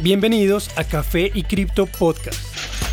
[0.00, 2.38] Bienvenidos a Café y Cripto Podcast.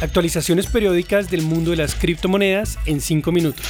[0.02, 3.64] Actualizaciones periódicas del mundo de las criptomonedas en 5 minutos.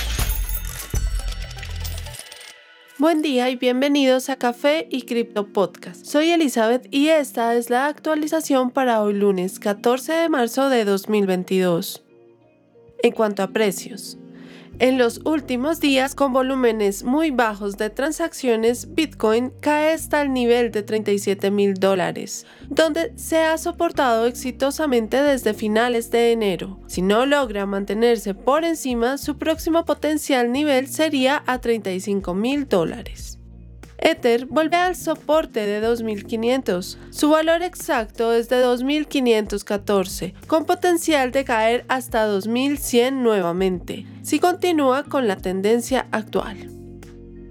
[2.98, 6.06] Buen día y bienvenidos a Café y Cripto Podcast.
[6.06, 12.06] Soy Elizabeth y esta es la actualización para hoy lunes 14 de marzo de 2022.
[13.04, 14.18] En cuanto a precios,
[14.80, 20.72] en los últimos días, con volúmenes muy bajos de transacciones, Bitcoin cae hasta el nivel
[20.72, 26.80] de 37 mil dólares, donde se ha soportado exitosamente desde finales de enero.
[26.88, 33.40] Si no logra mantenerse por encima, su próximo potencial nivel sería a 35 mil dólares.
[33.98, 36.98] Ether vuelve al soporte de 2500.
[37.10, 45.04] Su valor exacto es de 2514, con potencial de caer hasta 2100 nuevamente, si continúa
[45.04, 46.76] con la tendencia actual.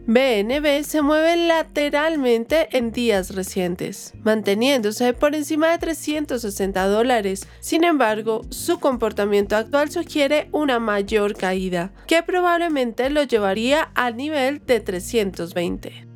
[0.06, 7.48] BNB se mueve lateralmente en días recientes, manteniéndose por encima de 360 dólares.
[7.60, 14.60] Sin embargo, su comportamiento actual sugiere una mayor caída, que probablemente lo llevaría al nivel
[14.66, 16.13] de 320.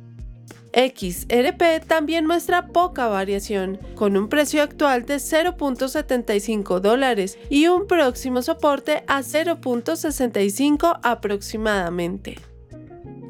[0.73, 8.41] XRP también muestra poca variación, con un precio actual de 0.75 dólares y un próximo
[8.41, 12.37] soporte a 0.65 aproximadamente.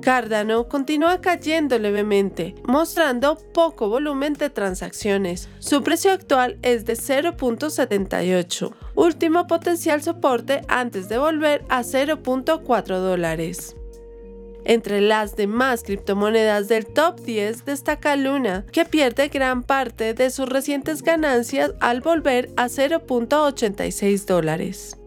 [0.01, 5.49] Cardano continúa cayendo levemente, mostrando poco volumen de transacciones.
[5.59, 13.75] Su precio actual es de 0.78, último potencial soporte antes de volver a 0.4 dólares.
[14.65, 20.49] Entre las demás criptomonedas del top 10 destaca Luna, que pierde gran parte de sus
[20.49, 24.97] recientes ganancias al volver a 0.86 dólares.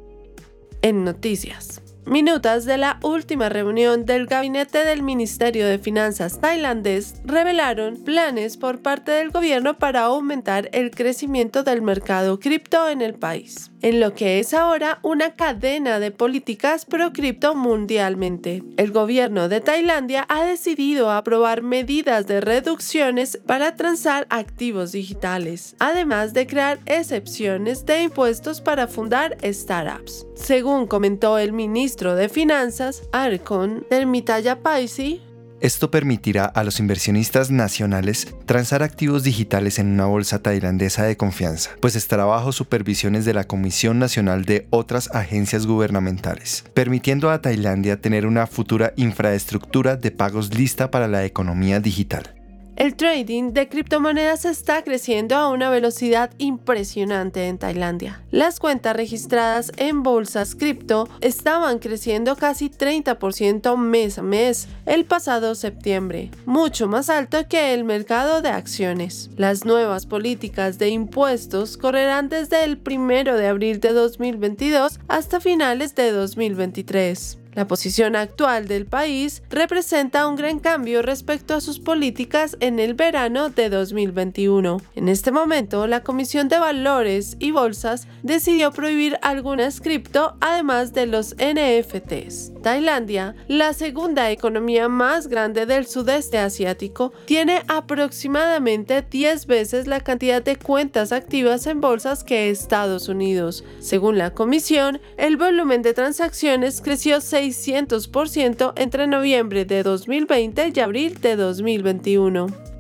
[0.80, 1.81] En noticias.
[2.05, 8.83] Minutas de la última reunión del gabinete del Ministerio de Finanzas tailandés revelaron planes por
[8.83, 14.14] parte del gobierno para aumentar el crecimiento del mercado cripto en el país en lo
[14.14, 18.63] que es ahora una cadena de políticas pro cripto mundialmente.
[18.77, 26.33] El gobierno de Tailandia ha decidido aprobar medidas de reducciones para transar activos digitales, además
[26.33, 30.27] de crear excepciones de impuestos para fundar startups.
[30.34, 35.20] Según comentó el ministro de Finanzas, Arcon Termitaya Paisi,
[35.61, 41.70] esto permitirá a los inversionistas nacionales transar activos digitales en una bolsa tailandesa de confianza,
[41.81, 48.01] pues estará bajo supervisiones de la Comisión Nacional de otras agencias gubernamentales, permitiendo a Tailandia
[48.01, 52.42] tener una futura infraestructura de pagos lista para la economía digital.
[52.74, 58.22] El trading de criptomonedas está creciendo a una velocidad impresionante en Tailandia.
[58.30, 65.55] Las cuentas registradas en bolsas cripto estaban creciendo casi 30% mes a mes el pasado
[65.55, 69.28] septiembre, mucho más alto que el mercado de acciones.
[69.36, 75.94] Las nuevas políticas de impuestos correrán desde el 1 de abril de 2022 hasta finales
[75.94, 77.42] de 2023.
[77.55, 82.95] La posición actual del país representa un gran cambio respecto a sus políticas en el
[82.95, 84.80] verano de 2021.
[84.95, 91.07] En este momento, la Comisión de Valores y Bolsas decidió prohibir algunas cripto además de
[91.07, 92.52] los NFTs.
[92.63, 100.42] Tailandia, la segunda economía más grande del sudeste asiático, tiene aproximadamente 10 veces la cantidad
[100.42, 103.63] de cuentas activas en bolsas que Estados Unidos.
[103.80, 110.80] Según la comisión, el volumen de transacciones creció 6 600% entre noviembre de 2020 y
[110.80, 112.71] abril de 2021.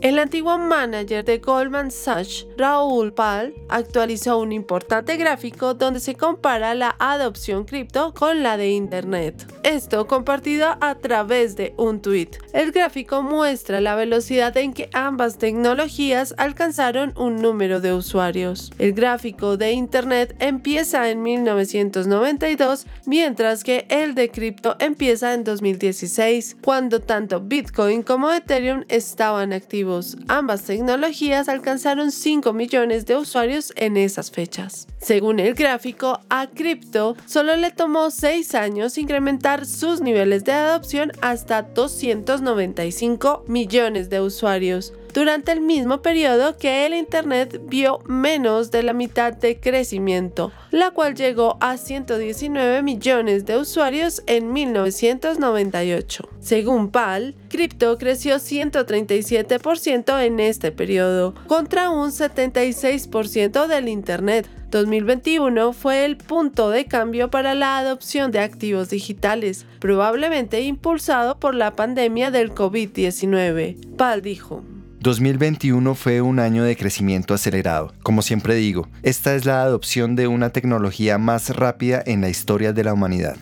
[0.00, 6.76] El antiguo manager de Goldman Sachs, Raúl Pal, actualizó un importante gráfico donde se compara
[6.76, 9.52] la adopción cripto con la de Internet.
[9.64, 12.30] Esto compartido a través de un tweet.
[12.52, 18.70] El gráfico muestra la velocidad en que ambas tecnologías alcanzaron un número de usuarios.
[18.78, 26.56] El gráfico de Internet empieza en 1992, mientras que el de cripto empieza en 2016,
[26.62, 29.87] cuando tanto Bitcoin como Ethereum estaban activos.
[30.28, 34.86] Ambas tecnologías alcanzaron 5 millones de usuarios en esas fechas.
[35.00, 41.12] Según el gráfico, a Crypto solo le tomó 6 años incrementar sus niveles de adopción
[41.22, 48.84] hasta 295 millones de usuarios, durante el mismo periodo que el Internet vio menos de
[48.84, 56.28] la mitad de crecimiento, la cual llegó a 119 millones de usuarios en 1998.
[56.38, 64.48] Según PAL, cripto creció 137% en este periodo, contra un 76% del Internet.
[64.70, 71.56] 2021 fue el punto de cambio para la adopción de activos digitales, probablemente impulsado por
[71.56, 73.96] la pandemia del COVID-19.
[73.96, 74.62] PAL dijo.
[75.00, 77.92] 2021 fue un año de crecimiento acelerado.
[78.02, 82.72] Como siempre digo, esta es la adopción de una tecnología más rápida en la historia
[82.72, 83.36] de la humanidad.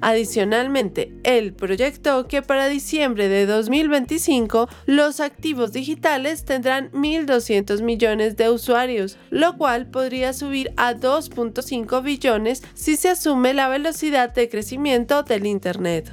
[0.00, 8.50] Adicionalmente, él proyectó que para diciembre de 2025 los activos digitales tendrán 1.200 millones de
[8.50, 15.22] usuarios, lo cual podría subir a 2.5 billones si se asume la velocidad de crecimiento
[15.22, 16.12] del Internet.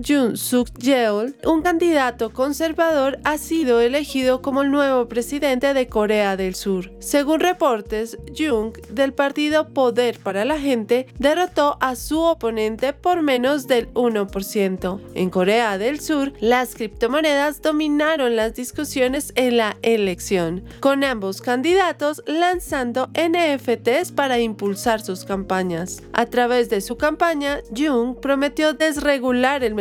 [0.00, 6.38] Yoon Suk Yeol, un candidato conservador, ha sido elegido como el nuevo presidente de Corea
[6.38, 6.90] del Sur.
[7.00, 13.66] Según reportes, Jung, del partido Poder para la Gente, derrotó a su oponente por menos
[13.66, 15.00] del 1%.
[15.14, 22.22] En Corea del Sur, las criptomonedas dominaron las discusiones en la elección, con ambos candidatos
[22.26, 26.02] lanzando NFTs para impulsar sus campañas.
[26.14, 29.74] A través de su campaña, Jung prometió desregular el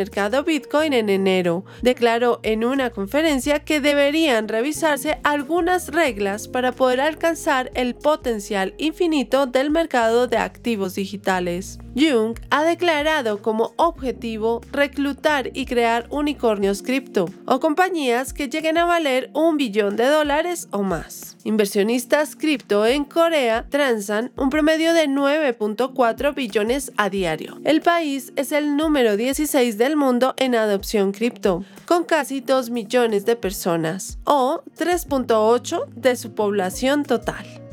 [0.46, 7.72] Bitcoin en enero, declaró en una conferencia que deberían revisarse algunas reglas para poder alcanzar
[7.74, 11.80] el potencial infinito del mercado de activos digitales.
[12.00, 18.86] Jung ha declarado como objetivo reclutar y crear unicornios cripto o compañías que lleguen a
[18.86, 21.36] valer un billón de dólares o más.
[21.44, 27.60] Inversionistas cripto en Corea transan un promedio de 9.4 billones a diario.
[27.66, 33.26] El país es el número 16 del mundo en adopción cripto, con casi 2 millones
[33.26, 37.69] de personas, o 3.8 de su población total.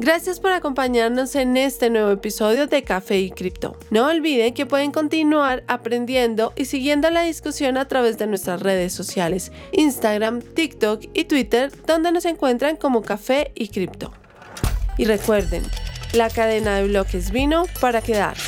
[0.00, 3.76] Gracias por acompañarnos en este nuevo episodio de Café y Cripto.
[3.90, 8.92] No olviden que pueden continuar aprendiendo y siguiendo la discusión a través de nuestras redes
[8.92, 14.12] sociales, Instagram, TikTok y Twitter, donde nos encuentran como Café y Cripto.
[14.98, 15.64] Y recuerden,
[16.12, 18.47] la cadena de bloques vino para quedarse.